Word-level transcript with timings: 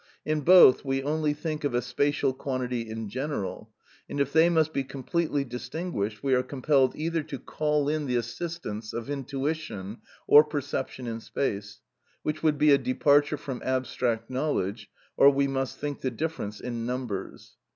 In 0.25 0.41
both 0.41 0.83
we 0.83 1.03
only 1.03 1.31
think 1.31 1.63
of 1.63 1.75
a 1.75 1.79
spacial 1.83 2.33
quantity 2.35 2.89
in 2.89 3.07
general, 3.07 3.69
and 4.09 4.19
if 4.19 4.33
they 4.33 4.49
must 4.49 4.73
be 4.73 4.83
completely 4.83 5.43
distinguished 5.43 6.23
we 6.23 6.33
are 6.33 6.41
compelled 6.41 6.95
either 6.95 7.21
to 7.21 7.37
call 7.37 7.87
in 7.87 8.07
the 8.07 8.15
assistance 8.15 8.93
of 8.93 9.11
intuition 9.11 9.99
or 10.25 10.43
perception 10.43 11.05
in 11.05 11.19
space, 11.19 11.81
which 12.23 12.41
would 12.41 12.57
be 12.57 12.71
a 12.71 12.79
departure 12.79 13.37
from 13.37 13.61
abstract 13.63 14.27
knowledge, 14.27 14.89
or 15.17 15.29
we 15.29 15.47
must 15.47 15.77
think 15.77 16.01
the 16.01 16.09
difference 16.09 16.59
in 16.59 16.83
numbers. 16.87 17.57